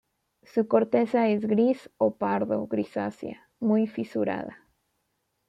Su 0.41 0.67
corteza 0.67 1.27
es 1.29 1.45
gris 1.45 1.87
o 1.97 2.15
pardo 2.17 2.65
grisácea, 2.65 3.47
muy 3.59 3.85
fisurada. 3.85 4.67